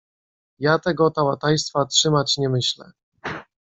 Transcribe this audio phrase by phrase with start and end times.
[0.59, 2.91] "Ja tego tałałajstwa trzymać nie myślę."